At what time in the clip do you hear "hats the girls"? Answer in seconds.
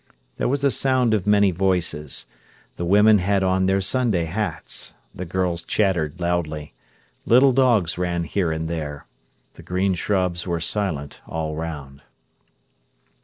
4.25-5.61